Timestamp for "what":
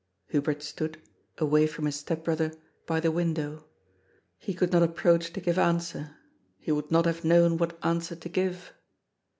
7.57-7.77